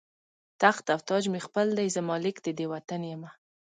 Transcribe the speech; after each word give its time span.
تخت 0.61 0.85
او 0.93 0.99
تاج 1.07 1.23
مې 1.31 1.39
خپل 1.47 1.67
دی، 1.77 1.87
زه 1.95 2.01
مالک 2.09 2.35
د 2.43 2.47
دې 2.57 2.65
وطن 2.73 3.01
یمه 3.11 3.31